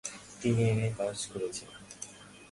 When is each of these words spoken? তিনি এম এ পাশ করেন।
তিনি 0.41 0.61
এম 0.71 0.79
এ 0.87 0.89
পাশ 0.97 1.19
করেন। 1.31 1.53